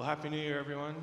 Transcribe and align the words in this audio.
Well, 0.00 0.08
Happy 0.08 0.30
New 0.30 0.38
Year, 0.38 0.58
everyone. 0.58 0.94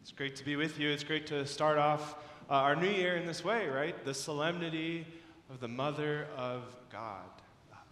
It's 0.00 0.12
great 0.12 0.34
to 0.36 0.44
be 0.46 0.56
with 0.56 0.80
you. 0.80 0.88
It's 0.88 1.04
great 1.04 1.26
to 1.26 1.44
start 1.44 1.76
off 1.76 2.14
uh, 2.48 2.54
our 2.54 2.74
new 2.74 2.88
year 2.88 3.18
in 3.18 3.26
this 3.26 3.44
way, 3.44 3.68
right? 3.68 4.02
The 4.02 4.14
solemnity 4.14 5.06
of 5.50 5.60
the 5.60 5.68
Mother 5.68 6.26
of 6.38 6.62
God. 6.90 7.26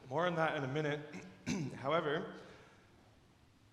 More 0.09 0.27
on 0.27 0.37
that 0.37 0.57
in 0.57 0.65
a 0.65 0.69
minute. 0.69 1.01
However, 1.83 2.23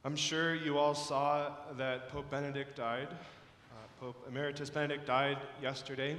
I'm 0.03 0.17
sure 0.17 0.53
you 0.53 0.77
all 0.77 0.95
saw 0.95 1.51
that 1.77 2.09
Pope 2.09 2.29
Benedict 2.29 2.75
died. 2.75 3.07
Uh, 3.09 3.75
Pope 4.01 4.27
Emeritus 4.27 4.69
Benedict 4.69 5.07
died 5.07 5.37
yesterday. 5.61 6.17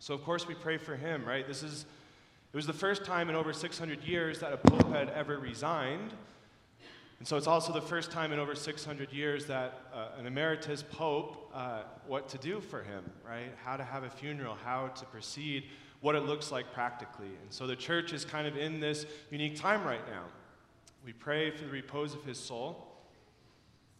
So, 0.00 0.12
of 0.12 0.24
course, 0.24 0.48
we 0.48 0.56
pray 0.56 0.76
for 0.76 0.96
him, 0.96 1.24
right? 1.24 1.46
This 1.46 1.62
is, 1.62 1.84
it 2.52 2.56
was 2.56 2.66
the 2.66 2.72
first 2.72 3.04
time 3.04 3.28
in 3.28 3.36
over 3.36 3.52
600 3.52 4.02
years 4.02 4.40
that 4.40 4.52
a 4.52 4.56
pope 4.56 4.92
had 4.92 5.08
ever 5.10 5.38
resigned. 5.38 6.12
And 7.20 7.28
so 7.28 7.36
it's 7.36 7.46
also 7.46 7.72
the 7.72 7.80
first 7.80 8.10
time 8.10 8.32
in 8.32 8.40
over 8.40 8.56
600 8.56 9.12
years 9.12 9.46
that 9.46 9.82
uh, 9.94 10.18
an 10.18 10.26
emeritus 10.26 10.82
pope, 10.82 11.48
uh, 11.54 11.82
what 12.08 12.28
to 12.30 12.38
do 12.38 12.60
for 12.60 12.82
him, 12.82 13.04
right? 13.24 13.52
How 13.62 13.76
to 13.76 13.84
have 13.84 14.02
a 14.02 14.10
funeral, 14.10 14.56
how 14.64 14.88
to 14.88 15.04
proceed, 15.06 15.64
what 16.00 16.16
it 16.16 16.24
looks 16.24 16.50
like 16.50 16.72
practically. 16.72 17.26
And 17.26 17.50
so 17.50 17.68
the 17.68 17.76
church 17.76 18.12
is 18.12 18.24
kind 18.24 18.48
of 18.48 18.56
in 18.56 18.80
this 18.80 19.06
unique 19.30 19.54
time 19.54 19.84
right 19.84 20.04
now. 20.10 20.24
We 21.04 21.12
pray 21.12 21.50
for 21.52 21.64
the 21.64 21.70
repose 21.70 22.14
of 22.14 22.24
his 22.24 22.38
soul. 22.38 22.88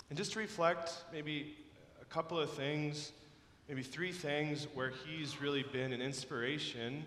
And 0.09 0.17
just 0.17 0.33
to 0.33 0.41
reflect 0.41 1.05
maybe 1.13 1.55
a 2.03 2.05
couple 2.07 2.41
of 2.41 2.51
things, 2.51 3.13
maybe 3.69 3.85
three 3.85 4.11
things 4.11 4.67
where 4.75 4.93
he's 5.07 5.41
really 5.41 5.63
been 5.63 5.93
an 5.93 6.03
inspiration 6.03 7.05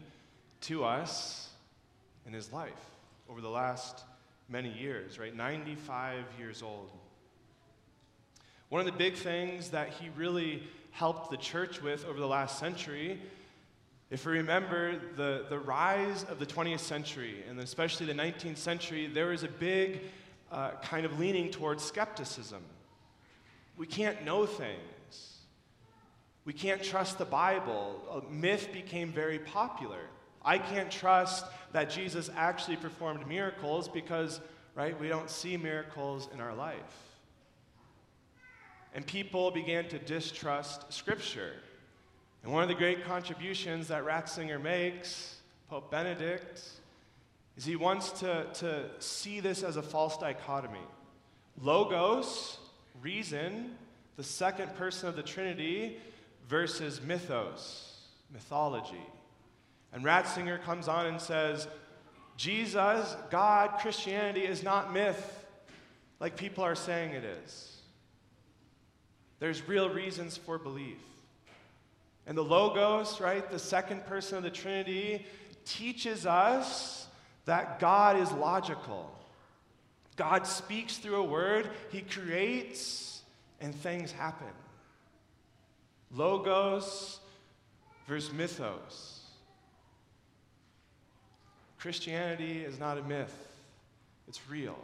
to 0.64 0.84
us 0.86 1.50
in 2.26 2.34
his 2.34 2.52
life 2.52 2.72
over 3.30 3.42
the 3.42 3.50
last 3.50 4.04
many 4.50 4.72
years, 4.72 5.20
right? 5.20 5.36
95 5.36 6.26
years 6.40 6.62
old. 6.62 6.90
One 8.70 8.80
of 8.80 8.86
the 8.86 8.98
big 8.98 9.16
things 9.16 9.70
that 9.70 9.90
he 9.90 10.10
really 10.18 10.64
helped 10.92 11.32
the 11.32 11.38
church 11.38 11.82
with 11.82 12.06
over 12.06 12.20
the 12.20 12.28
last 12.28 12.60
century, 12.60 13.20
if 14.10 14.26
we 14.26 14.34
remember 14.34 14.96
the, 15.16 15.46
the 15.50 15.60
rise 15.60 16.24
of 16.30 16.40
the 16.40 16.46
20th 16.46 16.80
century, 16.80 17.44
and 17.50 17.60
especially 17.60 18.06
the 18.06 18.14
19th 18.14 18.58
century, 18.58 19.08
there 19.08 19.28
was 19.28 19.44
a 19.44 19.48
big 19.48 20.02
uh, 20.52 20.72
kind 20.82 21.06
of 21.06 21.20
leaning 21.20 21.50
towards 21.50 21.84
skepticism. 21.84 22.64
We 23.76 23.88
can't 23.88 24.24
know 24.24 24.46
things. 24.46 25.40
We 26.46 26.54
can't 26.54 26.84
trust 26.84 27.18
the 27.18 27.26
Bible. 27.26 28.02
A 28.12 28.32
myth 28.32 28.70
became 28.72 29.12
very 29.12 29.40
popular. 29.40 30.02
I 30.46 30.58
can't 30.58 30.92
trust 30.92 31.46
that 31.72 31.90
Jesus 31.90 32.30
actually 32.36 32.78
performed 32.78 33.28
miracles 33.28 33.88
because, 33.88 34.40
right, 34.76 35.00
we 35.00 35.08
don't 35.08 35.30
see 35.30 35.58
miracles 35.58 36.30
in 36.34 36.42
our 36.42 36.54
life. 36.54 36.78
And 38.94 39.06
people 39.06 39.52
began 39.52 39.88
to 39.90 40.00
distrust 40.00 40.92
Scripture. 40.94 41.54
And 42.44 42.52
one 42.52 42.62
of 42.62 42.70
the 42.70 42.76
great 42.76 43.06
contributions 43.06 43.88
that 43.88 44.06
Ratzinger 44.06 44.62
makes, 44.62 45.38
Pope 45.70 45.90
Benedict, 45.90 46.62
is 47.58 47.66
he 47.66 47.76
wants 47.76 48.12
to, 48.20 48.46
to 48.56 48.86
see 49.00 49.40
this 49.40 49.64
as 49.64 49.78
a 49.78 49.82
false 49.82 50.18
dichotomy. 50.18 50.80
Logos, 51.62 52.58
reason, 53.02 53.76
the 54.18 54.24
second 54.24 54.76
person 54.76 55.10
of 55.10 55.16
the 55.16 55.24
Trinity, 55.24 55.98
versus 56.48 57.02
mythos, 57.02 58.02
mythology. 58.32 59.06
And 59.94 60.04
Ratzinger 60.04 60.62
comes 60.64 60.88
on 60.88 61.06
and 61.06 61.22
says, 61.22 61.68
Jesus, 62.36 63.16
God, 63.30 63.80
Christianity 63.80 64.42
is 64.42 64.64
not 64.64 64.92
myth 64.92 65.46
like 66.20 66.36
people 66.36 66.64
are 66.64 66.76
saying 66.76 67.12
it 67.12 67.24
is. 67.24 67.78
There's 69.40 69.68
real 69.68 69.90
reasons 69.90 70.38
for 70.38 70.58
belief. 70.58 70.98
And 72.26 72.38
the 72.38 72.44
Logos, 72.44 73.20
right, 73.20 73.50
the 73.52 73.60
second 73.60 74.06
person 74.06 74.38
of 74.38 74.44
the 74.44 74.50
Trinity, 74.50 75.26
teaches 75.66 76.26
us 76.26 77.08
that 77.46 77.80
God 77.80 78.18
is 78.18 78.32
logical. 78.32 79.12
God 80.16 80.48
speaks 80.48 80.98
through 80.98 81.18
a 81.18 81.24
word, 81.24 81.70
He 81.92 82.02
creates, 82.02 83.22
and 83.60 83.76
things 83.76 84.12
happen. 84.12 84.48
Logos 86.12 87.20
versus 88.08 88.32
mythos. 88.32 89.23
Christianity 91.84 92.64
is 92.64 92.80
not 92.80 92.98
a 92.98 93.04
myth, 93.04 93.36
it's 94.30 94.40
real. 94.50 94.80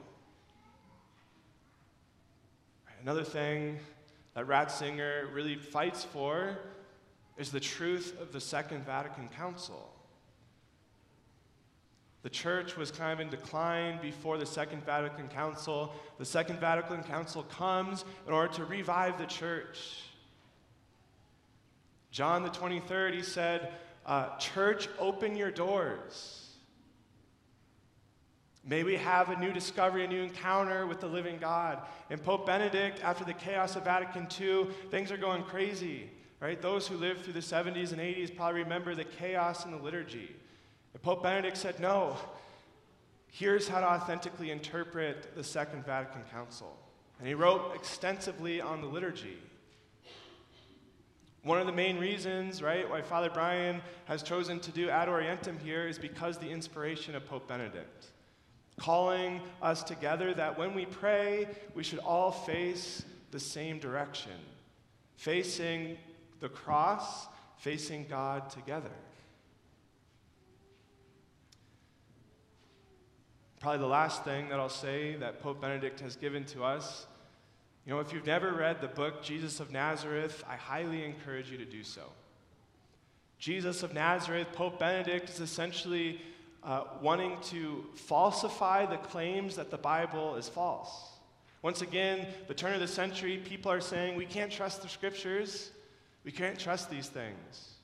Another 3.02 3.24
thing 3.24 3.80
that 4.34 4.46
Ratzinger 4.46 5.34
really 5.34 5.56
fights 5.56 6.04
for 6.04 6.58
is 7.38 7.54
the 7.54 7.60
truth 7.62 8.20
of 8.22 8.34
the 8.34 8.42
Second 8.42 8.86
Vatican 8.86 9.30
Council. 9.30 9.94
The 12.24 12.30
church 12.30 12.76
was 12.76 12.92
kind 12.92 13.14
of 13.14 13.22
in 13.22 13.30
decline 13.30 14.02
before 14.02 14.38
the 14.38 14.46
Second 14.46 14.86
Vatican 14.86 15.30
Council. 15.30 15.94
The 16.18 16.26
Second 16.26 16.60
Vatican 16.60 17.04
Council 17.04 17.44
comes 17.44 18.04
in 18.28 18.34
order 18.34 18.54
to 18.56 18.66
revive 18.66 19.18
the 19.18 19.26
church. 19.26 20.04
John 22.12 22.44
the 22.44 22.50
23rd, 22.50 23.14
he 23.14 23.24
said, 23.24 23.72
uh, 24.06 24.36
Church, 24.36 24.90
open 25.00 25.38
your 25.38 25.50
doors. 25.50 26.48
May 28.70 28.84
we 28.84 28.98
have 28.98 29.30
a 29.30 29.36
new 29.36 29.52
discovery, 29.52 30.06
a 30.06 30.08
new 30.08 30.22
encounter 30.22 30.86
with 30.86 31.00
the 31.00 31.08
living 31.08 31.40
God. 31.40 31.80
And 32.12 32.22
Pope 32.22 32.46
Benedict, 32.46 33.04
after 33.04 33.26
the 33.26 33.34
chaos 33.34 33.76
of 33.76 33.84
Vatican 33.84 34.28
II, 34.40 34.68
things 34.92 35.12
are 35.12 35.18
going 35.18 35.42
crazy, 35.42 36.08
right? 36.40 36.62
Those 36.62 36.88
who 36.88 36.96
lived 36.96 37.22
through 37.24 37.34
the 37.34 37.40
70s 37.40 37.94
and 37.94 38.00
80s 38.00 38.36
probably 38.36 38.62
remember 38.62 38.94
the 38.94 39.06
chaos 39.06 39.66
in 39.66 39.72
the 39.72 39.78
liturgy. 39.78 40.36
And 40.94 41.02
Pope 41.02 41.24
Benedict 41.24 41.58
said, 41.58 41.80
no, 41.80 42.16
here's 43.32 43.68
how 43.68 43.80
to 43.80 43.88
authentically 43.88 44.52
interpret 44.52 45.36
the 45.36 45.44
Second 45.44 45.84
Vatican 45.84 46.22
Council. 46.32 46.78
And 47.18 47.28
he 47.28 47.34
wrote 47.34 47.74
extensively 47.74 48.62
on 48.62 48.82
the 48.82 48.88
liturgy. 48.88 49.40
One 51.42 51.60
of 51.60 51.66
the 51.66 51.74
main 51.74 51.98
reasons, 51.98 52.62
right, 52.62 52.88
why 52.88 53.02
Father 53.02 53.32
Brian 53.34 53.82
has 54.06 54.22
chosen 54.22 54.60
to 54.60 54.70
do 54.70 54.92
Ad 54.92 55.08
Orientem 55.08 55.60
here 55.60 55.88
is 55.88 55.98
because 55.98 56.38
the 56.38 56.52
inspiration 56.52 57.16
of 57.16 57.26
Pope 57.26 57.48
Benedict 57.48 58.12
calling 58.80 59.42
us 59.62 59.84
together 59.84 60.34
that 60.34 60.58
when 60.58 60.74
we 60.74 60.86
pray, 60.86 61.48
we 61.76 61.84
should 61.84 62.00
all 62.00 62.32
face 62.32 63.04
the 63.32 63.40
same 63.40 63.80
direction, 63.80 64.32
facing 65.16 65.98
the 66.40 66.50
cross, 66.50 67.28
facing 67.58 68.06
God 68.10 68.50
together. 68.50 68.92
Probably 73.60 73.80
the 73.80 73.88
last 73.88 74.24
thing 74.24 74.48
that 74.50 74.60
I'll 74.60 74.70
say 74.70 75.16
that 75.18 75.42
Pope 75.42 75.60
Benedict 75.60 76.00
has 76.00 76.16
given 76.16 76.46
to 76.46 76.64
us. 76.64 77.06
You 77.86 77.94
know, 77.94 78.00
if 78.00 78.14
you've 78.14 78.26
never 78.26 78.54
read 78.54 78.80
the 78.80 78.88
book 78.88 79.22
Jesus 79.22 79.60
of 79.60 79.72
Nazareth, 79.72 80.44
I 80.50 80.56
highly 80.56 81.04
encourage 81.04 81.52
you 81.52 81.58
to 81.58 81.66
do 81.66 81.84
so. 81.84 82.04
Jesus 83.38 83.84
of 83.84 83.94
Nazareth, 83.94 84.48
Pope 84.54 84.80
Benedict 84.80 85.30
is 85.30 85.42
essentially 85.42 86.22
uh, 86.64 86.84
wanting 87.02 87.38
to 87.42 87.86
falsify 87.96 88.86
the 88.86 88.98
claims 88.98 89.56
that 89.56 89.72
the 89.72 89.78
Bible 89.78 90.36
is 90.36 90.50
false. 90.50 90.92
Once 91.62 91.82
again, 91.82 92.26
the 92.48 92.54
turn 92.54 92.74
of 92.74 92.80
the 92.80 92.88
century, 92.88 93.38
people 93.38 93.72
are 93.72 93.82
saying 93.82 94.16
we 94.16 94.26
can't 94.26 94.52
trust 94.52 94.82
the 94.82 94.90
scriptures, 94.90 95.72
we 96.24 96.32
can't 96.32 96.58
trust 96.58 96.90
these 96.90 97.08
things. 97.08 97.76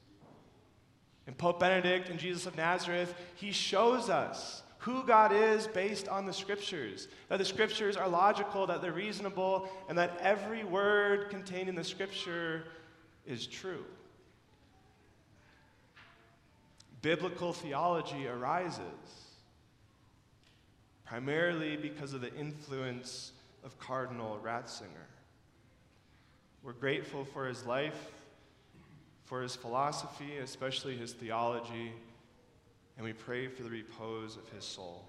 And 1.28 1.38
Pope 1.38 1.60
Benedict 1.60 2.10
and 2.10 2.20
Jesus 2.20 2.46
of 2.46 2.56
Nazareth, 2.56 3.14
he 3.36 3.52
shows 3.52 4.10
us 4.10 4.62
who 4.80 5.04
God 5.04 5.34
is 5.34 5.68
based 5.68 6.08
on 6.08 6.26
the 6.26 6.34
scriptures. 6.34 7.08
That 7.30 7.40
the 7.40 7.46
scriptures 7.46 7.98
are 7.98 8.08
logical, 8.08 8.68
that 8.68 8.82
they're 8.82 8.92
reasonable, 8.92 9.68
and 9.90 9.98
that 9.98 10.20
every 10.22 10.64
word 10.64 11.30
contained 11.30 11.68
in 11.68 11.76
the 11.76 11.84
scripture 11.84 12.66
is 13.26 13.48
true 13.48 13.84
biblical 17.06 17.54
theology 17.54 18.28
arises 18.28 18.80
primarily 21.04 21.78
because 21.78 22.14
of 22.14 22.22
the 22.22 22.34
influence 22.34 23.32
of 23.64 23.78
Cardinal 23.78 24.40
Ratzinger. 24.44 25.06
We're 26.64 26.74
grateful 26.74 27.24
for 27.24 27.46
his 27.46 27.64
life, 27.64 28.12
for 29.26 29.44
his 29.44 29.56
philosophy, 29.56 30.38
especially 30.38 30.98
his 30.98 31.14
theology, 31.14 31.94
and 32.98 33.06
we 33.06 33.14
pray 33.14 33.50
for 33.50 33.62
the 33.62 33.70
repose 33.70 34.36
of 34.36 34.50
his 34.50 34.66
soul. 34.66 35.06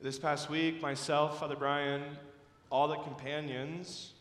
This 0.00 0.16
past 0.16 0.48
week, 0.48 0.80
myself, 0.80 1.40
Father 1.40 1.56
Brian, 1.56 2.04
all 2.70 2.86
the 2.86 2.98
companions, 2.98 4.12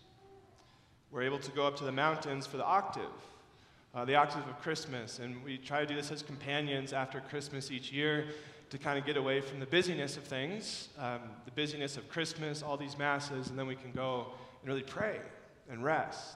we're 1.15 1.23
able 1.23 1.39
to 1.39 1.51
go 1.51 1.65
up 1.65 1.77
to 1.77 1.85
the 1.85 1.91
mountains 1.93 2.45
for 2.45 2.57
the 2.57 2.65
octave, 2.65 3.03
uh, 3.93 4.03
the 4.03 4.15
octave 4.15 4.45
of 4.49 4.61
Christmas. 4.61 5.19
And 5.19 5.41
we 5.45 5.57
try 5.57 5.79
to 5.79 5.85
do 5.85 5.95
this 5.95 6.11
as 6.11 6.21
companions 6.21 6.91
after 6.91 7.21
Christmas 7.21 7.71
each 7.71 7.89
year 7.89 8.25
to 8.69 8.77
kind 8.77 8.99
of 8.99 9.05
get 9.05 9.15
away 9.15 9.39
from 9.39 9.61
the 9.61 9.65
busyness 9.65 10.17
of 10.17 10.23
things, 10.23 10.89
um, 10.99 11.21
the 11.45 11.51
busyness 11.51 11.95
of 11.95 12.09
Christmas, 12.09 12.61
all 12.61 12.75
these 12.75 12.97
masses, 12.97 13.47
and 13.47 13.57
then 13.57 13.65
we 13.65 13.77
can 13.77 13.93
go 13.93 14.27
and 14.61 14.67
really 14.67 14.83
pray 14.83 15.21
and 15.71 15.85
rest. 15.85 16.35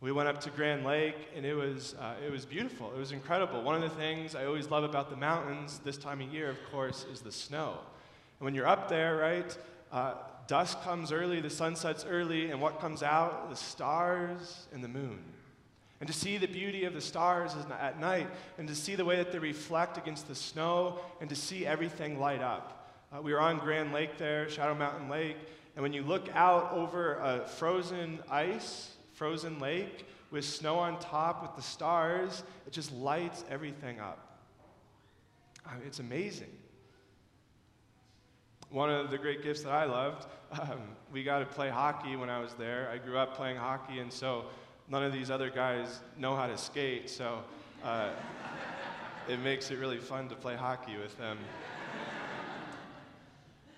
We 0.00 0.12
went 0.12 0.28
up 0.28 0.40
to 0.42 0.50
Grand 0.50 0.84
Lake, 0.84 1.30
and 1.34 1.44
it 1.44 1.54
was, 1.54 1.96
uh, 1.98 2.14
it 2.24 2.30
was 2.30 2.44
beautiful. 2.44 2.92
It 2.94 2.98
was 2.98 3.10
incredible. 3.10 3.60
One 3.62 3.74
of 3.74 3.82
the 3.82 3.96
things 3.96 4.36
I 4.36 4.44
always 4.44 4.70
love 4.70 4.84
about 4.84 5.10
the 5.10 5.16
mountains 5.16 5.80
this 5.82 5.96
time 5.96 6.20
of 6.20 6.32
year, 6.32 6.48
of 6.48 6.58
course, 6.70 7.06
is 7.12 7.22
the 7.22 7.32
snow. 7.32 7.76
And 8.38 8.44
when 8.44 8.54
you're 8.54 8.68
up 8.68 8.88
there, 8.88 9.16
right, 9.16 9.58
uh, 9.90 10.14
dusk 10.46 10.82
comes 10.82 11.12
early, 11.12 11.40
the 11.40 11.50
sun 11.50 11.76
sets 11.76 12.04
early, 12.04 12.50
and 12.50 12.60
what 12.60 12.80
comes 12.80 13.02
out? 13.02 13.50
The 13.50 13.56
stars 13.56 14.66
and 14.72 14.82
the 14.82 14.88
moon. 14.88 15.20
And 16.00 16.06
to 16.06 16.12
see 16.12 16.38
the 16.38 16.48
beauty 16.48 16.84
of 16.84 16.92
the 16.92 17.00
stars 17.00 17.52
at 17.80 18.00
night, 18.00 18.28
and 18.58 18.68
to 18.68 18.74
see 18.74 18.94
the 18.94 19.04
way 19.04 19.16
that 19.16 19.32
they 19.32 19.38
reflect 19.38 19.96
against 19.96 20.28
the 20.28 20.34
snow, 20.34 20.98
and 21.20 21.30
to 21.30 21.36
see 21.36 21.66
everything 21.66 22.18
light 22.18 22.42
up. 22.42 22.92
Uh, 23.12 23.22
we 23.22 23.32
were 23.32 23.40
on 23.40 23.58
Grand 23.58 23.92
Lake 23.92 24.18
there, 24.18 24.48
Shadow 24.48 24.74
Mountain 24.74 25.08
Lake, 25.08 25.36
and 25.76 25.82
when 25.82 25.92
you 25.92 26.02
look 26.02 26.28
out 26.34 26.72
over 26.72 27.14
a 27.16 27.46
frozen 27.46 28.18
ice, 28.30 28.90
frozen 29.12 29.58
lake, 29.58 30.06
with 30.30 30.44
snow 30.44 30.78
on 30.78 30.98
top, 30.98 31.42
with 31.42 31.54
the 31.56 31.62
stars, 31.62 32.42
it 32.66 32.72
just 32.72 32.92
lights 32.92 33.44
everything 33.48 34.00
up. 34.00 34.40
I 35.64 35.74
mean, 35.76 35.86
it's 35.86 36.00
amazing 36.00 36.50
one 38.74 38.90
of 38.90 39.08
the 39.08 39.16
great 39.16 39.40
gifts 39.40 39.62
that 39.62 39.72
I 39.72 39.84
loved, 39.84 40.26
um, 40.60 40.80
we 41.12 41.22
got 41.22 41.38
to 41.38 41.46
play 41.46 41.70
hockey 41.70 42.16
when 42.16 42.28
I 42.28 42.40
was 42.40 42.54
there. 42.54 42.90
I 42.92 42.98
grew 42.98 43.16
up 43.16 43.36
playing 43.36 43.56
hockey, 43.56 44.00
and 44.00 44.12
so 44.12 44.46
none 44.88 45.04
of 45.04 45.12
these 45.12 45.30
other 45.30 45.48
guys 45.48 46.00
know 46.18 46.34
how 46.34 46.48
to 46.48 46.58
skate, 46.58 47.08
so 47.08 47.38
uh, 47.84 48.10
it 49.28 49.38
makes 49.38 49.70
it 49.70 49.78
really 49.78 49.98
fun 49.98 50.28
to 50.28 50.34
play 50.34 50.56
hockey 50.56 50.96
with 51.00 51.16
them. 51.18 51.38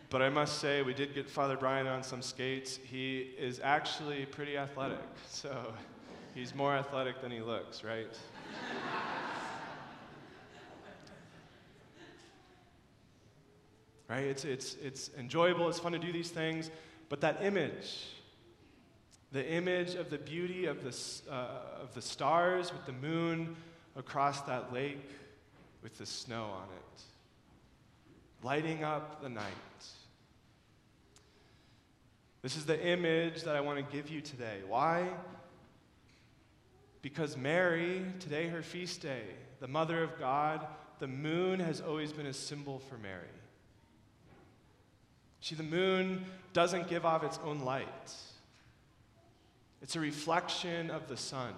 But 0.09 0.23
I 0.23 0.31
must 0.31 0.61
say, 0.61 0.81
we 0.81 0.95
did 0.95 1.15
get 1.15 1.29
Father 1.29 1.59
Brian 1.59 1.87
on 1.87 2.03
some 2.03 2.23
skates. 2.23 2.79
He 2.83 3.35
is 3.39 3.61
actually 3.63 4.25
pretty 4.25 4.57
athletic, 4.57 5.05
so 5.29 5.75
he's 6.35 6.55
more 6.55 6.75
athletic 6.75 7.21
than 7.21 7.31
he 7.31 7.41
looks, 7.41 7.85
right? 7.85 8.09
Right? 14.09 14.25
It's, 14.25 14.45
it's, 14.45 14.77
it's 14.83 15.11
enjoyable, 15.19 15.69
it's 15.69 15.79
fun 15.79 15.93
to 15.93 15.99
do 15.99 16.13
these 16.13 16.31
things, 16.31 16.71
but 17.09 17.21
that 17.21 17.43
image, 17.43 18.07
the 19.33 19.49
image 19.49 19.95
of 19.95 20.11
the 20.11 20.19
beauty 20.19 20.67
of 20.67 20.83
the, 20.85 21.33
uh, 21.33 21.83
of 21.83 21.95
the 21.95 22.03
stars 22.03 22.73
with 22.73 22.87
the 22.87 22.93
moon 22.93 23.57
across 23.97 24.43
that 24.43 24.73
lake 24.73 25.11
with 25.83 25.99
the 25.99 26.07
snow 26.07 26.45
on 26.45 26.65
it, 26.65 28.45
lighting 28.45 28.85
up 28.85 29.23
the 29.23 29.29
night. 29.29 29.53
This 32.43 32.57
is 32.57 32.65
the 32.65 32.81
image 32.87 33.43
that 33.43 33.57
I 33.57 33.61
want 33.61 33.79
to 33.79 33.97
give 33.97 34.09
you 34.09 34.21
today. 34.21 34.61
Why? 34.69 35.09
Because 37.03 37.37
Mary, 37.37 38.03
today 38.21 38.49
her 38.49 38.63
feast 38.63 39.01
day, 39.01 39.23
the 39.61 39.69
mother 39.69 40.03
of 40.03 40.19
God, 40.19 40.67
the 40.99 41.07
moon 41.07 41.61
has 41.61 41.81
always 41.81 42.13
been 42.13 42.27
a 42.27 42.33
symbol 42.33 42.79
for 42.79 42.99
Mary. 42.99 43.36
See, 45.47 45.55
the 45.55 45.63
moon 45.63 46.25
doesn't 46.55 46.89
give 46.89 47.07
off 47.07 47.23
its 47.23 47.39
own 47.45 47.61
light, 47.61 48.13
it's 49.81 49.95
a 49.95 50.01
reflection 50.01 50.91
of 50.91 51.07
the 51.07 51.17
sun. 51.17 51.55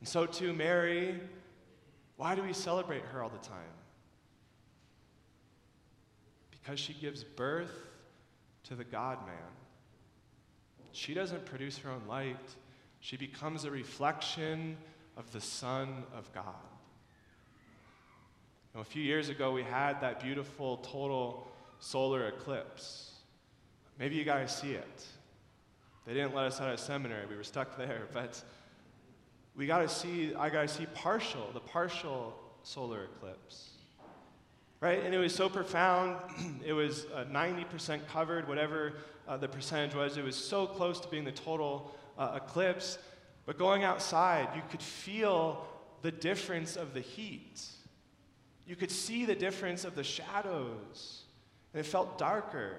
And 0.00 0.08
so, 0.08 0.26
too, 0.26 0.52
Mary, 0.52 1.20
why 2.16 2.34
do 2.34 2.42
we 2.42 2.52
celebrate 2.52 3.04
her 3.12 3.22
all 3.22 3.28
the 3.28 3.46
time? 3.46 3.76
Because 6.50 6.80
she 6.80 6.94
gives 6.94 7.22
birth 7.22 7.86
to 8.64 8.74
the 8.74 8.82
God 8.82 9.24
man. 9.24 9.52
She 10.90 11.14
doesn't 11.14 11.46
produce 11.46 11.78
her 11.78 11.90
own 11.90 12.02
light, 12.08 12.56
she 12.98 13.16
becomes 13.16 13.64
a 13.64 13.70
reflection 13.70 14.76
of 15.16 15.30
the 15.30 15.40
Son 15.40 16.02
of 16.12 16.28
God. 16.32 16.56
Now, 18.74 18.80
a 18.80 18.84
few 18.84 19.04
years 19.04 19.28
ago, 19.28 19.52
we 19.52 19.62
had 19.62 20.00
that 20.00 20.20
beautiful 20.20 20.78
total 20.78 21.46
solar 21.82 22.28
eclipse. 22.28 23.10
Maybe 23.98 24.14
you 24.14 24.24
guys 24.24 24.56
see 24.56 24.72
it. 24.72 25.04
They 26.06 26.14
didn't 26.14 26.34
let 26.34 26.46
us 26.46 26.60
out 26.60 26.72
of 26.72 26.78
seminary, 26.78 27.26
we 27.26 27.36
were 27.36 27.42
stuck 27.42 27.76
there, 27.76 28.06
but 28.12 28.40
we 29.56 29.66
got 29.66 29.78
to 29.78 29.88
see, 29.88 30.32
I 30.34 30.48
got 30.48 30.62
to 30.62 30.68
see 30.68 30.86
partial, 30.94 31.50
the 31.52 31.60
partial 31.60 32.38
solar 32.62 33.04
eclipse. 33.04 33.70
Right? 34.80 35.04
And 35.04 35.12
it 35.14 35.18
was 35.18 35.34
so 35.34 35.48
profound. 35.48 36.18
it 36.64 36.72
was 36.72 37.06
uh, 37.14 37.24
90% 37.24 38.06
covered, 38.08 38.48
whatever 38.48 38.94
uh, 39.26 39.36
the 39.36 39.48
percentage 39.48 39.94
was. 39.94 40.16
It 40.16 40.24
was 40.24 40.36
so 40.36 40.66
close 40.66 41.00
to 41.00 41.08
being 41.08 41.24
the 41.24 41.32
total 41.32 41.94
uh, 42.16 42.32
eclipse. 42.36 42.98
But 43.44 43.58
going 43.58 43.82
outside, 43.82 44.48
you 44.54 44.62
could 44.70 44.82
feel 44.82 45.66
the 46.02 46.12
difference 46.12 46.76
of 46.76 46.94
the 46.94 47.00
heat. 47.00 47.60
You 48.66 48.76
could 48.76 48.90
see 48.90 49.24
the 49.24 49.34
difference 49.34 49.84
of 49.84 49.96
the 49.96 50.04
shadows 50.04 51.22
and 51.72 51.80
it 51.80 51.86
felt 51.86 52.18
darker. 52.18 52.76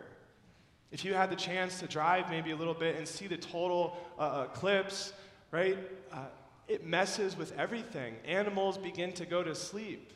If 0.91 1.03
you 1.03 1.13
had 1.13 1.29
the 1.29 1.35
chance 1.35 1.79
to 1.79 1.87
drive 1.87 2.29
maybe 2.29 2.51
a 2.51 2.55
little 2.55 2.73
bit 2.73 2.95
and 2.97 3.07
see 3.07 3.27
the 3.27 3.37
total 3.37 3.97
uh, 4.19 4.45
eclipse, 4.51 5.13
right, 5.51 5.77
uh, 6.11 6.25
it 6.67 6.85
messes 6.85 7.35
with 7.35 7.57
everything. 7.57 8.15
Animals 8.25 8.77
begin 8.77 9.11
to 9.13 9.25
go 9.25 9.43
to 9.43 9.55
sleep, 9.55 10.13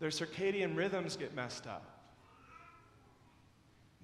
their 0.00 0.10
circadian 0.10 0.76
rhythms 0.76 1.16
get 1.16 1.34
messed 1.34 1.66
up. 1.66 1.98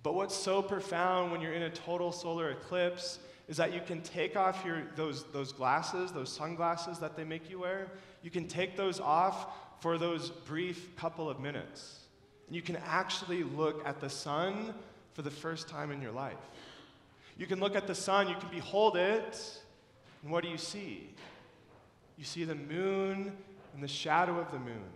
But 0.03 0.15
what's 0.15 0.35
so 0.35 0.61
profound 0.61 1.33
when 1.33 1.41
you're 1.41 1.55
in 1.55 1.63
a 1.63 1.71
total 1.71 2.13
solar 2.13 2.51
eclipse 2.51 3.19
is 3.49 3.57
that 3.57 3.73
you 3.73 3.81
can 3.85 4.01
take 4.03 4.37
off 4.37 4.63
your, 4.65 4.83
those, 4.97 5.25
those 5.33 5.53
glasses, 5.53 6.13
those 6.13 6.31
sunglasses 6.31 6.99
that 6.99 7.17
they 7.17 7.25
make 7.25 7.51
you 7.51 7.61
wear, 7.61 7.89
you 8.23 8.31
can 8.31 8.47
take 8.47 8.77
those 8.77 9.01
off 9.01 9.47
for 9.81 9.99
those 9.99 10.31
brief 10.31 10.95
couple 10.97 11.29
of 11.29 11.41
minutes. 11.41 12.04
And 12.46 12.56
you 12.56 12.62
can 12.62 12.76
actually 12.76 13.43
look 13.43 13.87
at 13.87 14.00
the 14.00 14.11
sun 14.11 14.75
for 15.12 15.23
the 15.23 15.31
first 15.31 15.69
time 15.69 15.91
in 15.91 16.02
your 16.02 16.12
life. 16.12 16.37
You 17.37 17.46
can 17.46 17.61
look 17.61 17.75
at 17.75 17.87
the 17.87 17.94
sun, 17.94 18.29
you 18.29 18.34
can 18.36 18.48
behold 18.51 18.96
it, 18.96 19.60
and 20.22 20.31
what 20.31 20.44
do 20.44 20.51
you 20.51 20.58
see? 20.58 21.10
You 22.17 22.24
see 22.24 22.44
the 22.44 22.55
moon 22.55 23.32
and 23.74 23.82
the 23.82 23.89
shadow 23.89 24.39
of 24.39 24.51
the 24.53 24.58
moon. 24.58 24.91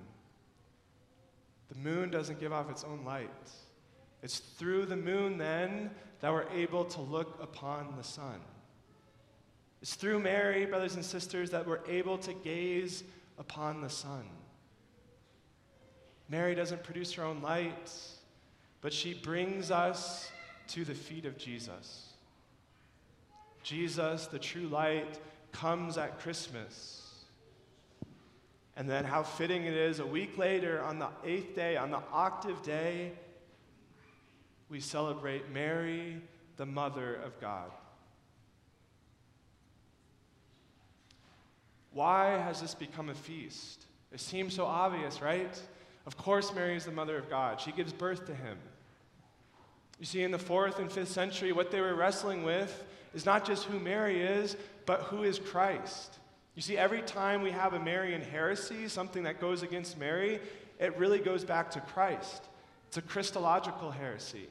The 1.69 1.79
moon 1.79 2.11
doesn't 2.11 2.41
give 2.41 2.53
off 2.53 2.71
its 2.71 2.85
own 2.85 3.05
light. 3.05 3.31
It's 4.23 4.39
through 4.39 4.87
the 4.87 4.97
moon, 4.97 5.39
then, 5.39 5.91
that 6.21 6.33
we're 6.33 6.49
able 6.51 6.85
to 6.85 7.01
look 7.01 7.39
upon 7.43 7.95
the 7.97 8.03
sun. 8.03 8.41
It's 9.83 9.95
through 9.95 10.21
Mary, 10.21 10.67
brothers 10.67 10.97
and 10.97 11.05
sisters, 11.05 11.51
that 11.51 11.67
we're 11.67 11.87
able 11.87 12.19
to 12.19 12.33
gaze 12.33 13.05
upon 13.39 13.81
the 13.81 13.91
sun. 13.91 14.25
Mary 16.29 16.55
doesn't 16.55 16.83
produce 16.83 17.13
her 17.15 17.25
own 17.25 17.41
light, 17.41 17.93
but 18.81 18.93
she 18.93 19.15
brings 19.15 19.71
us 19.71 20.31
to 20.69 20.85
the 20.85 20.95
feet 20.95 21.25
of 21.25 21.39
Jesus. 21.39 22.13
Jesus, 23.63 24.27
the 24.27 24.39
true 24.39 24.69
light, 24.69 25.19
comes 25.53 25.97
at 25.97 26.21
Christmas. 26.21 27.05
And 28.77 28.89
then, 28.89 29.05
how 29.05 29.23
fitting 29.23 29.65
it 29.65 29.75
is, 29.75 29.99
a 29.99 30.07
week 30.07 30.39
later, 30.39 30.81
on 30.83 30.99
the 30.99 31.09
eighth 31.25 31.57
day, 31.57 31.77
on 31.77 31.91
the 31.91 32.01
octave 32.13 32.63
day, 32.63 33.13
we 34.69 34.81
celebrate 34.81 35.51
Mary, 35.51 36.21
the 36.57 36.67
Mother 36.67 37.17
of 37.17 37.41
God. 37.41 37.71
Why 41.93 42.39
has 42.39 42.61
this 42.61 42.75
become 42.75 43.09
a 43.09 43.15
feast? 43.15 43.87
It 44.13 44.21
seems 44.21 44.55
so 44.55 44.67
obvious, 44.67 45.21
right? 45.21 45.61
Of 46.09 46.17
course, 46.17 46.55
Mary 46.55 46.75
is 46.75 46.87
the 46.87 46.91
mother 46.91 47.19
of 47.19 47.29
God. 47.29 47.61
She 47.61 47.71
gives 47.71 47.93
birth 47.93 48.25
to 48.29 48.35
him. 48.35 48.57
You 50.01 50.07
see, 50.07 50.23
in 50.23 50.31
the 50.31 50.39
fourth 50.39 50.79
and 50.79 50.91
fifth 50.91 51.11
century, 51.11 51.53
what 51.53 51.71
they 51.71 51.83
were 51.83 51.95
wrestling 51.95 52.45
with 52.45 52.83
is 53.15 53.27
not 53.27 53.45
just 53.45 53.65
who 53.65 53.79
Mary 53.79 54.23
is, 54.23 54.57
but 54.87 55.03
who 55.03 55.23
is 55.23 55.39
Christ. 55.39 56.19
You 56.55 56.63
see, 56.63 56.79
every 56.79 57.03
time 57.03 57.43
we 57.43 57.51
have 57.51 57.75
a 57.75 57.79
Marian 57.79 58.23
heresy, 58.23 58.89
something 58.89 59.25
that 59.25 59.39
goes 59.39 59.63
against 59.63 59.99
Mary, 59.99 60.41
it 60.81 60.97
really 60.97 61.19
goes 61.19 61.45
back 61.45 61.71
to 61.73 61.81
Christ. 61.81 62.43
It's 62.87 62.97
a 62.97 63.03
Christological 63.03 63.91
heresy. 63.91 64.49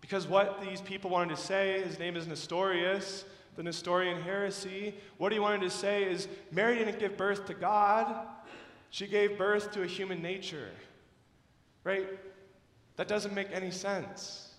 Because 0.00 0.26
what 0.26 0.60
these 0.60 0.80
people 0.80 1.08
wanted 1.08 1.36
to 1.36 1.40
say, 1.40 1.82
his 1.82 2.00
name 2.00 2.16
is 2.16 2.26
Nestorius, 2.26 3.24
the 3.54 3.62
Nestorian 3.62 4.20
heresy, 4.22 4.92
what 5.18 5.30
he 5.30 5.38
wanted 5.38 5.60
to 5.60 5.70
say 5.70 6.02
is 6.02 6.26
Mary 6.50 6.78
didn't 6.78 6.98
give 6.98 7.16
birth 7.16 7.46
to 7.46 7.54
God, 7.54 8.26
she 8.90 9.06
gave 9.06 9.38
birth 9.38 9.72
to 9.72 9.82
a 9.82 9.86
human 9.86 10.22
nature. 10.22 10.70
Right? 11.84 12.08
That 12.96 13.08
doesn't 13.08 13.34
make 13.34 13.48
any 13.52 13.70
sense. 13.70 14.54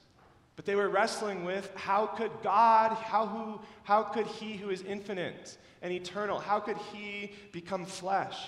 But 0.55 0.65
they 0.65 0.75
were 0.75 0.89
wrestling 0.89 1.45
with 1.45 1.71
how 1.75 2.07
could 2.07 2.31
God, 2.41 2.93
how, 2.93 3.27
who, 3.27 3.61
how 3.83 4.03
could 4.03 4.25
He 4.25 4.57
who 4.57 4.69
is 4.69 4.81
infinite 4.81 5.57
and 5.81 5.93
eternal, 5.93 6.39
how 6.39 6.59
could 6.59 6.77
He 6.93 7.31
become 7.51 7.85
flesh? 7.85 8.39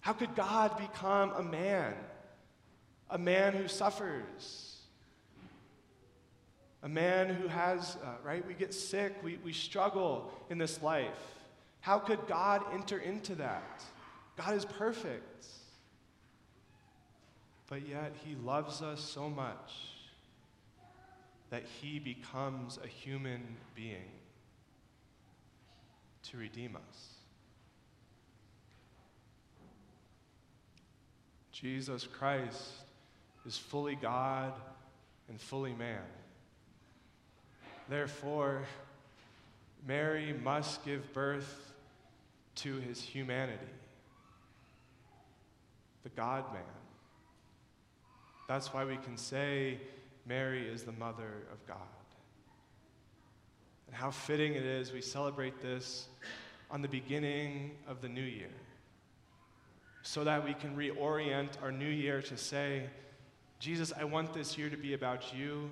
How 0.00 0.12
could 0.12 0.34
God 0.34 0.76
become 0.78 1.32
a 1.32 1.42
man? 1.42 1.94
A 3.10 3.18
man 3.18 3.52
who 3.52 3.68
suffers. 3.68 4.76
A 6.82 6.88
man 6.88 7.28
who 7.34 7.48
has, 7.48 7.96
uh, 8.04 8.14
right? 8.24 8.46
We 8.46 8.54
get 8.54 8.72
sick, 8.72 9.14
we, 9.22 9.38
we 9.44 9.52
struggle 9.52 10.32
in 10.50 10.58
this 10.58 10.82
life. 10.82 11.36
How 11.80 11.98
could 11.98 12.26
God 12.26 12.62
enter 12.72 12.98
into 12.98 13.34
that? 13.36 13.82
God 14.38 14.54
is 14.54 14.64
perfect. 14.64 15.46
But 17.68 17.86
yet, 17.86 18.14
He 18.24 18.34
loves 18.36 18.80
us 18.80 19.00
so 19.00 19.28
much 19.28 19.70
that 21.50 21.64
he 21.80 21.98
becomes 21.98 22.78
a 22.82 22.86
human 22.86 23.42
being 23.74 24.10
to 26.24 26.36
redeem 26.36 26.76
us. 26.76 27.08
Jesus 31.52 32.06
Christ 32.06 32.70
is 33.46 33.56
fully 33.56 33.96
God 33.96 34.52
and 35.28 35.40
fully 35.40 35.72
man. 35.72 36.02
Therefore, 37.88 38.64
Mary 39.86 40.34
must 40.44 40.84
give 40.84 41.12
birth 41.14 41.72
to 42.56 42.76
his 42.76 43.00
humanity, 43.00 43.58
the 46.02 46.08
God 46.10 46.52
man. 46.52 46.62
That's 48.48 48.72
why 48.72 48.84
we 48.84 48.96
can 48.96 49.16
say, 49.16 49.78
Mary 50.26 50.66
is 50.66 50.84
the 50.84 50.92
mother 50.92 51.46
of 51.52 51.66
God. 51.66 51.76
And 53.86 53.96
how 53.96 54.10
fitting 54.10 54.54
it 54.54 54.64
is 54.64 54.92
we 54.92 55.00
celebrate 55.00 55.60
this 55.62 56.08
on 56.70 56.82
the 56.82 56.88
beginning 56.88 57.72
of 57.86 58.02
the 58.02 58.08
new 58.08 58.22
year 58.22 58.50
so 60.02 60.24
that 60.24 60.44
we 60.44 60.54
can 60.54 60.76
reorient 60.76 61.50
our 61.62 61.72
new 61.72 61.88
year 61.88 62.22
to 62.22 62.36
say, 62.36 62.84
Jesus, 63.58 63.92
I 63.98 64.04
want 64.04 64.32
this 64.32 64.56
year 64.56 64.70
to 64.70 64.76
be 64.76 64.94
about 64.94 65.34
you, 65.34 65.70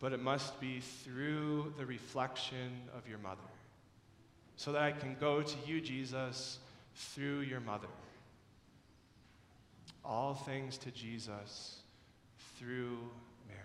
but 0.00 0.12
it 0.12 0.20
must 0.20 0.60
be 0.60 0.80
through 0.80 1.72
the 1.78 1.86
reflection 1.86 2.82
of 2.96 3.08
your 3.08 3.18
mother. 3.18 3.40
So 4.56 4.72
that 4.72 4.82
I 4.82 4.92
can 4.92 5.16
go 5.20 5.40
to 5.42 5.56
you, 5.66 5.80
Jesus, 5.80 6.58
through 6.94 7.40
your 7.40 7.60
mother. 7.60 7.88
All 10.10 10.32
things 10.32 10.78
to 10.78 10.90
Jesus 10.90 11.82
through 12.58 12.96
Mary. 13.46 13.60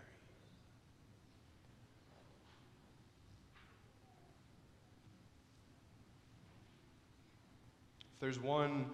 If 8.13 8.19
there's 8.19 8.39
one 8.39 8.87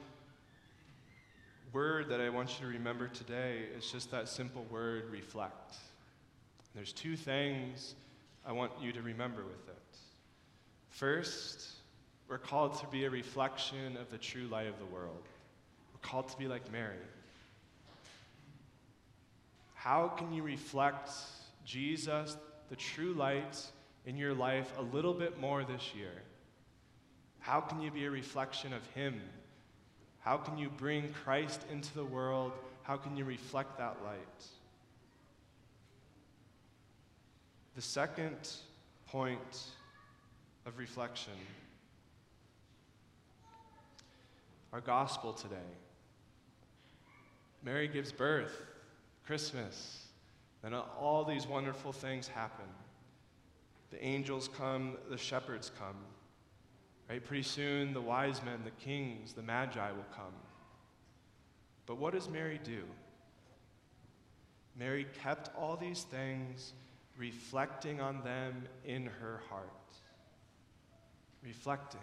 word 1.74 2.10
that 2.10 2.22
I 2.22 2.30
want 2.30 2.60
you 2.60 2.68
to 2.68 2.72
remember 2.72 3.08
today, 3.08 3.64
it's 3.76 3.92
just 3.92 4.12
that 4.12 4.28
simple 4.28 4.68
word, 4.70 5.10
reflect. 5.10 5.76
There's 6.76 6.94
two 6.94 7.16
things 7.16 7.96
I 8.46 8.52
want 8.52 8.74
you 8.80 8.92
to 8.92 9.02
remember 9.02 9.42
with 9.44 9.68
it. 9.70 9.98
First, 10.92 11.68
we're 12.28 12.38
called 12.38 12.80
to 12.82 12.88
be 12.88 13.06
a 13.06 13.10
reflection 13.10 13.98
of 13.98 14.12
the 14.12 14.20
true 14.20 14.48
light 14.50 14.68
of 14.68 14.78
the 14.78 14.86
world. 14.86 15.24
We're 15.94 16.08
called 16.08 16.30
to 16.30 16.38
be 16.38 16.48
like 16.48 16.72
Mary. 16.72 16.94
How 19.80 20.10
can 20.10 20.34
you 20.34 20.44
reflect 20.44 21.10
Jesus, 21.64 22.36
the 22.70 22.76
true 22.76 23.14
light, 23.14 23.58
in 24.06 24.18
your 24.18 24.34
life 24.34 24.70
a 24.78 24.82
little 24.82 25.14
bit 25.14 25.40
more 25.40 25.64
this 25.64 25.96
year? 25.96 26.12
How 27.40 27.62
can 27.62 27.82
you 27.82 27.90
be 27.90 28.04
a 28.04 28.12
reflection 28.12 28.74
of 28.74 28.86
Him? 28.88 29.22
How 30.20 30.36
can 30.36 30.58
you 30.58 30.70
bring 30.70 31.14
Christ 31.24 31.62
into 31.72 31.94
the 31.94 32.04
world? 32.04 32.52
How 32.84 32.98
can 32.98 33.16
you 33.16 33.24
reflect 33.24 33.78
that 33.78 33.96
light? 34.04 34.44
The 37.78 37.82
second 37.82 38.50
point 39.08 39.64
of 40.66 40.78
reflection 40.78 41.32
our 44.74 44.82
gospel 44.82 45.32
today. 45.32 45.56
Mary 47.64 47.88
gives 47.88 48.12
birth, 48.12 48.62
Christmas, 49.30 50.08
and 50.64 50.74
all 50.74 51.24
these 51.24 51.46
wonderful 51.46 51.92
things 51.92 52.28
happen. 52.28 52.66
The 53.92 54.04
angels 54.04 54.50
come, 54.58 54.98
the 55.08 55.20
shepherds 55.20 55.72
come. 55.78 55.98
Right? 57.08 57.24
Pretty 57.24 57.44
soon, 57.44 57.94
the 57.94 58.02
wise 58.02 58.42
men, 58.44 58.62
the 58.66 58.72
kings, 58.84 59.34
the 59.34 59.44
magi 59.44 59.92
will 59.92 60.08
come. 60.16 60.34
But 61.86 62.00
what 62.00 62.16
does 62.16 62.28
Mary 62.28 62.60
do? 62.64 62.82
Mary 64.76 65.06
kept 65.22 65.56
all 65.56 65.78
these 65.78 66.06
things, 66.06 66.74
reflecting 67.16 68.02
on 68.02 68.24
them 68.24 68.64
in 68.84 69.06
her 69.06 69.42
heart. 69.48 69.70
Reflecting. 71.46 72.02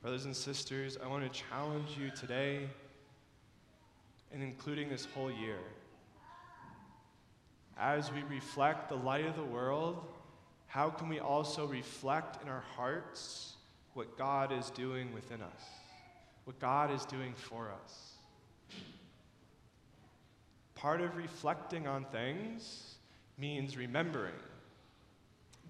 Brothers 0.00 0.24
and 0.24 0.34
sisters, 0.34 0.98
I 1.00 1.06
want 1.06 1.32
to 1.32 1.42
challenge 1.48 1.90
you 1.96 2.10
today, 2.10 2.68
and 4.32 4.42
including 4.42 4.88
this 4.88 5.06
whole 5.14 5.30
year, 5.30 5.58
as 7.78 8.12
we 8.12 8.22
reflect 8.24 8.88
the 8.88 8.96
light 8.96 9.26
of 9.26 9.36
the 9.36 9.44
world 9.44 10.04
how 10.72 10.88
can 10.88 11.10
we 11.10 11.20
also 11.20 11.66
reflect 11.66 12.42
in 12.42 12.48
our 12.48 12.64
hearts 12.74 13.56
what 13.92 14.16
God 14.16 14.50
is 14.50 14.70
doing 14.70 15.12
within 15.12 15.42
us, 15.42 15.64
what 16.44 16.58
God 16.58 16.90
is 16.90 17.04
doing 17.04 17.34
for 17.36 17.70
us? 17.84 18.12
Part 20.74 21.02
of 21.02 21.14
reflecting 21.18 21.86
on 21.86 22.06
things 22.06 22.94
means 23.36 23.76
remembering. 23.76 24.32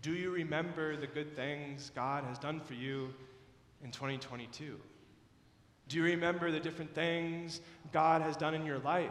Do 0.03 0.13
you 0.13 0.31
remember 0.31 0.97
the 0.97 1.09
good 1.09 1.35
things 1.35 1.91
God 1.97 2.23
has 2.23 2.39
done 2.39 2.61
for 2.61 2.75
you 2.75 3.13
in 3.83 3.91
2022? 3.91 4.79
Do 5.93 5.99
you 5.99 6.05
remember 6.05 6.51
the 6.51 6.59
different 6.59 6.95
things 6.95 7.61
God 7.93 8.23
has 8.23 8.35
done 8.35 8.55
in 8.55 8.65
your 8.65 8.79
life? 8.79 9.11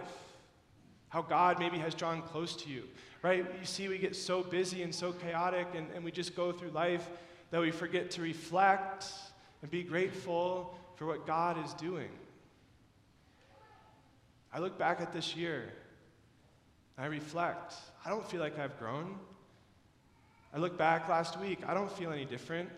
How 1.10 1.22
God 1.22 1.60
maybe 1.60 1.78
has 1.78 1.94
drawn 1.94 2.24
close 2.24 2.56
to 2.56 2.70
you, 2.72 2.86
right? 3.22 3.46
You 3.60 3.66
see, 3.68 3.88
we 3.88 4.00
get 4.00 4.16
so 4.16 4.42
busy 4.42 4.82
and 4.82 4.94
so 4.94 5.12
chaotic, 5.12 5.68
and, 5.76 5.86
and 5.94 6.04
we 6.04 6.12
just 6.12 6.36
go 6.36 6.52
through 6.52 6.72
life 6.72 7.08
that 7.52 7.62
we 7.62 7.70
forget 7.70 8.10
to 8.12 8.24
reflect 8.24 9.06
and 9.62 9.70
be 9.70 9.84
grateful 9.84 10.76
for 10.96 11.06
what 11.06 11.28
God 11.28 11.64
is 11.64 11.72
doing. 11.76 12.10
I 14.52 14.58
look 14.58 14.80
back 14.80 15.02
at 15.02 15.14
this 15.14 15.36
year, 15.36 15.72
I 16.98 17.06
reflect. 17.06 17.76
I 18.04 18.10
don't 18.10 18.28
feel 18.28 18.40
like 18.40 18.58
I've 18.58 18.80
grown. 18.80 19.20
I 20.52 20.58
look 20.58 20.80
back 20.80 21.08
last 21.08 21.40
week, 21.40 21.60
I 21.68 21.76
don't 21.76 21.92
feel 21.92 22.12
any 22.12 22.26
different. 22.26 22.72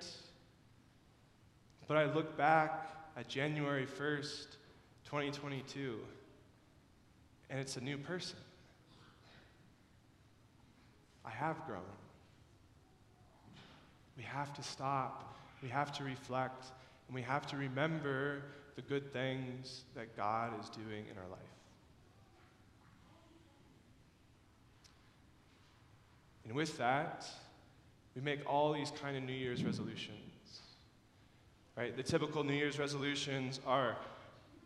But 1.87 1.95
I 1.95 2.13
look 2.13 2.35
back 2.35 2.89
at 3.15 3.27
January 3.27 3.85
1st, 3.85 4.57
2022 5.05 5.99
and 7.53 7.61
it's 7.61 7.77
a 7.77 7.81
new 7.81 7.99
person. 7.99 8.39
I 11.23 11.29
have 11.29 11.63
grown. 11.67 11.81
We 14.17 14.23
have 14.23 14.53
to 14.55 14.63
stop, 14.63 15.37
we 15.61 15.69
have 15.69 15.91
to 15.97 16.03
reflect, 16.03 16.65
and 17.07 17.15
we 17.15 17.21
have 17.21 17.45
to 17.47 17.57
remember 17.57 18.41
the 18.75 18.81
good 18.81 19.13
things 19.13 19.83
that 19.95 20.17
God 20.17 20.59
is 20.59 20.67
doing 20.69 21.05
in 21.11 21.17
our 21.17 21.29
life. 21.29 21.39
And 26.45 26.53
with 26.53 26.75
that, 26.79 27.27
we 28.15 28.21
make 28.21 28.39
all 28.47 28.73
these 28.73 28.91
kind 28.99 29.15
of 29.15 29.21
New 29.21 29.33
Year's 29.33 29.63
resolutions. 29.63 30.32
Right? 31.75 31.95
The 31.97 32.03
typical 32.03 32.43
New 32.43 32.53
Year's 32.53 32.77
resolutions 32.77 33.59
are 33.65 33.97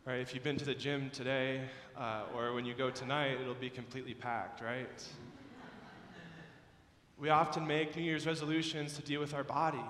right, 0.06 0.20
if 0.20 0.34
you've 0.34 0.44
been 0.44 0.58
to 0.58 0.66
the 0.66 0.76
gym 0.76 1.10
today, 1.12 1.62
uh, 1.98 2.24
or 2.36 2.54
when 2.54 2.66
you 2.66 2.74
go 2.74 2.90
tonight, 2.90 3.38
it'll 3.42 3.54
be 3.54 3.70
completely 3.70 4.14
packed, 4.14 4.62
right? 4.62 5.04
We 7.18 7.30
often 7.30 7.66
make 7.66 7.96
New 7.96 8.04
Year's 8.04 8.26
resolutions 8.26 8.96
to 8.96 9.02
deal 9.02 9.20
with 9.20 9.34
our 9.34 9.44
body. 9.44 9.84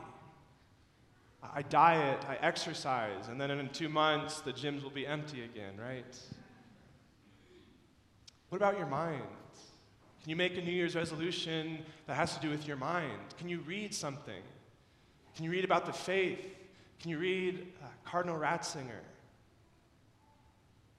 I 1.43 1.61
diet, 1.61 2.23
I 2.27 2.35
exercise, 2.35 3.27
and 3.29 3.39
then 3.39 3.51
in 3.51 3.69
two 3.69 3.89
months, 3.89 4.41
the 4.41 4.53
gyms 4.53 4.81
will 4.81 4.89
be 4.89 5.05
empty 5.05 5.43
again, 5.43 5.73
right? 5.77 6.17
What 8.49 8.57
about 8.57 8.77
your 8.77 8.87
mind? 8.87 9.21
Can 10.21 10.29
you 10.29 10.35
make 10.35 10.57
a 10.57 10.61
New 10.61 10.71
Year's 10.71 10.95
resolution 10.95 11.79
that 12.05 12.15
has 12.15 12.33
to 12.35 12.41
do 12.41 12.49
with 12.49 12.67
your 12.67 12.77
mind? 12.77 13.21
Can 13.37 13.49
you 13.49 13.59
read 13.61 13.93
something? 13.93 14.41
Can 15.35 15.45
you 15.45 15.51
read 15.51 15.65
about 15.65 15.85
the 15.85 15.93
faith? 15.93 16.56
Can 17.01 17.11
you 17.11 17.19
read 17.19 17.67
uh, 17.81 17.87
Cardinal 18.03 18.39
Ratzinger? 18.39 19.03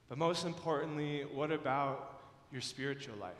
But 0.07 0.17
most 0.17 0.45
importantly, 0.45 1.25
what 1.33 1.51
about 1.51 2.21
your 2.51 2.61
spiritual 2.61 3.15
life? 3.17 3.33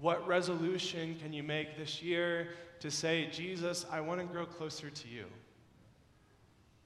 What 0.00 0.26
resolution 0.26 1.16
can 1.22 1.32
you 1.32 1.42
make 1.42 1.76
this 1.78 2.02
year 2.02 2.48
to 2.80 2.90
say, 2.90 3.28
Jesus, 3.30 3.86
I 3.90 4.00
want 4.00 4.20
to 4.20 4.26
grow 4.26 4.44
closer 4.44 4.90
to 4.90 5.08
you? 5.08 5.24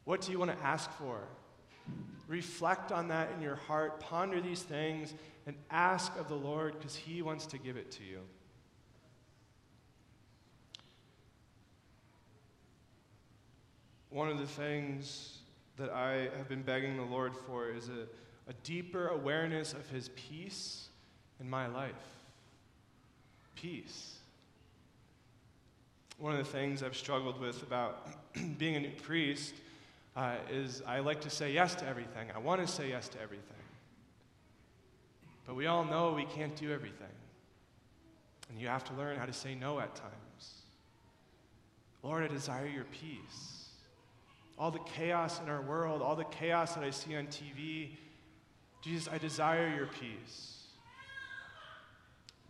What 0.04 0.20
do 0.20 0.32
you 0.32 0.38
want 0.38 0.50
to 0.50 0.66
ask 0.66 0.90
for? 0.92 1.20
Reflect 2.28 2.92
on 2.92 3.08
that 3.08 3.30
in 3.36 3.42
your 3.42 3.56
heart, 3.56 4.00
ponder 4.00 4.40
these 4.40 4.62
things, 4.62 5.14
and 5.46 5.56
ask 5.70 6.16
of 6.16 6.28
the 6.28 6.34
Lord 6.34 6.78
because 6.78 6.94
He 6.94 7.22
wants 7.22 7.46
to 7.46 7.58
give 7.58 7.76
it 7.76 7.90
to 7.92 8.04
you. 8.04 8.20
One 14.10 14.28
of 14.28 14.38
the 14.38 14.46
things 14.46 15.38
that 15.76 15.90
I 15.90 16.28
have 16.36 16.48
been 16.48 16.62
begging 16.62 16.96
the 16.96 17.04
Lord 17.04 17.32
for 17.46 17.70
is 17.70 17.88
a, 17.88 18.06
a 18.50 18.52
deeper 18.64 19.08
awareness 19.08 19.72
of 19.72 19.88
His 19.88 20.10
peace 20.10 20.88
in 21.40 21.48
my 21.48 21.66
life. 21.66 21.94
Peace. 23.54 24.16
One 26.18 26.32
of 26.32 26.38
the 26.38 26.44
things 26.44 26.82
I've 26.82 26.96
struggled 26.96 27.40
with 27.40 27.62
about 27.62 28.06
being 28.58 28.76
a 28.76 28.80
new 28.80 28.90
priest 29.02 29.54
uh, 30.16 30.34
is 30.50 30.82
I 30.86 31.00
like 31.00 31.20
to 31.22 31.30
say 31.30 31.52
yes 31.52 31.74
to 31.76 31.86
everything. 31.86 32.28
I 32.34 32.38
want 32.38 32.60
to 32.60 32.66
say 32.66 32.90
yes 32.90 33.08
to 33.10 33.20
everything. 33.22 33.44
But 35.46 35.54
we 35.54 35.66
all 35.66 35.84
know 35.84 36.12
we 36.12 36.26
can't 36.26 36.54
do 36.56 36.72
everything. 36.72 37.06
And 38.50 38.60
you 38.60 38.68
have 38.68 38.84
to 38.84 38.94
learn 38.94 39.16
how 39.16 39.24
to 39.24 39.32
say 39.32 39.54
no 39.54 39.80
at 39.80 39.94
times. 39.94 40.62
Lord, 42.02 42.24
I 42.24 42.28
desire 42.28 42.66
your 42.66 42.84
peace. 42.84 43.59
All 44.60 44.70
the 44.70 44.78
chaos 44.80 45.40
in 45.42 45.48
our 45.48 45.62
world, 45.62 46.02
all 46.02 46.14
the 46.14 46.24
chaos 46.24 46.74
that 46.74 46.84
I 46.84 46.90
see 46.90 47.16
on 47.16 47.28
TV, 47.28 47.92
Jesus, 48.82 49.08
I 49.10 49.16
desire 49.16 49.72
your 49.74 49.86
peace. 49.86 50.64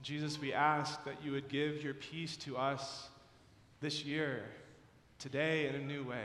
Jesus, 0.03 0.41
we 0.41 0.53
ask 0.53 1.05
that 1.05 1.25
you 1.25 1.31
would 1.31 1.49
give 1.49 1.85
your 1.85 1.95
peace 1.95 2.37
to 2.39 2.57
us 2.57 3.09
this 3.81 4.05
year, 4.05 4.43
today, 5.21 5.69
in 5.69 5.77
a 5.77 5.79
new 5.79 6.03
way. 6.03 6.25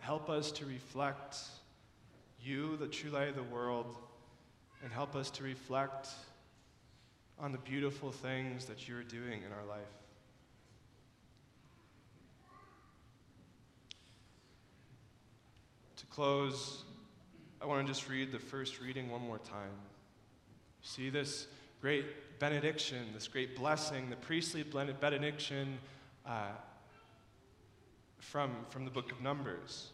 Help 0.00 0.28
us 0.28 0.52
to 0.52 0.66
reflect 0.66 1.38
you, 2.44 2.76
the 2.76 2.86
true 2.86 3.10
light 3.10 3.28
of 3.28 3.36
the 3.36 3.42
world, 3.44 3.96
and 4.84 4.92
help 4.92 5.16
us 5.16 5.30
to 5.30 5.42
reflect 5.42 6.08
on 7.38 7.50
the 7.50 7.58
beautiful 7.58 8.12
things 8.12 8.66
that 8.66 8.86
you're 8.86 9.04
doing 9.04 9.42
in 9.42 9.52
our 9.52 9.64
life. 9.66 9.80
Close, 16.12 16.84
I 17.60 17.64
want 17.64 17.86
to 17.86 17.90
just 17.90 18.06
read 18.08 18.32
the 18.32 18.38
first 18.38 18.80
reading 18.80 19.10
one 19.10 19.22
more 19.22 19.38
time. 19.38 19.70
See 20.82 21.08
this 21.08 21.46
great 21.80 22.38
benediction, 22.38 23.06
this 23.14 23.28
great 23.28 23.56
blessing, 23.56 24.10
the 24.10 24.16
priestly 24.16 24.62
benediction 24.62 25.78
uh, 26.26 26.50
from, 28.18 28.50
from 28.68 28.84
the 28.84 28.90
book 28.90 29.10
of 29.10 29.22
Numbers. 29.22 29.88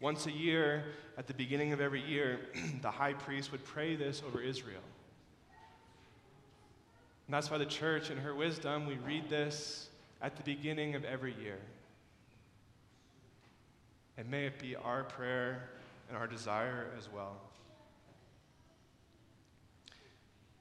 Once 0.00 0.26
a 0.26 0.30
year, 0.30 0.84
at 1.18 1.26
the 1.26 1.34
beginning 1.34 1.72
of 1.72 1.80
every 1.80 2.02
year, 2.02 2.38
the 2.82 2.90
high 2.90 3.14
priest 3.14 3.50
would 3.50 3.64
pray 3.64 3.96
this 3.96 4.22
over 4.24 4.40
Israel. 4.40 4.82
And 7.26 7.34
that's 7.34 7.50
why 7.50 7.58
the 7.58 7.66
church, 7.66 8.10
in 8.10 8.18
her 8.18 8.34
wisdom, 8.34 8.86
we 8.86 8.94
read 9.04 9.28
this 9.28 9.88
at 10.22 10.36
the 10.36 10.42
beginning 10.44 10.94
of 10.94 11.04
every 11.04 11.34
year. 11.42 11.58
And 14.16 14.30
may 14.30 14.46
it 14.46 14.58
be 14.58 14.76
our 14.76 15.04
prayer 15.04 15.70
and 16.08 16.16
our 16.16 16.26
desire 16.26 16.86
as 16.96 17.08
well. 17.12 17.36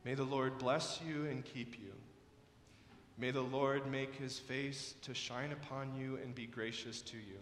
May 0.03 0.15
the 0.15 0.23
Lord 0.23 0.57
bless 0.57 0.99
you 1.07 1.25
and 1.25 1.45
keep 1.45 1.79
you. 1.79 1.93
May 3.17 3.31
the 3.31 3.41
Lord 3.41 3.89
make 3.89 4.15
his 4.15 4.39
face 4.39 4.95
to 5.03 5.13
shine 5.13 5.51
upon 5.51 5.95
you 5.95 6.17
and 6.23 6.33
be 6.33 6.45
gracious 6.45 7.01
to 7.03 7.17
you. 7.17 7.39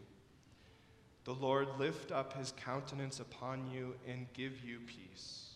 The 1.24 1.34
Lord 1.34 1.68
lift 1.80 2.12
up 2.12 2.38
his 2.38 2.54
countenance 2.64 3.20
upon 3.20 3.70
you 3.72 3.96
and 4.08 4.28
give 4.34 4.64
you 4.64 4.80
peace. 4.86 5.52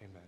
Amen. 0.00 0.27